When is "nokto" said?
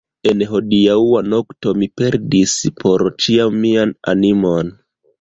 1.33-1.75